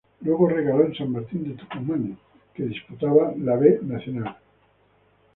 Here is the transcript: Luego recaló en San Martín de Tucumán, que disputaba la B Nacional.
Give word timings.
Luego 0.21 0.49
recaló 0.49 0.83
en 0.83 0.95
San 0.95 1.11
Martín 1.11 1.43
de 1.43 1.53
Tucumán, 1.63 2.17
que 2.55 2.63
disputaba 2.63 3.35
la 3.37 3.55
B 3.55 3.81
Nacional. 3.83 4.35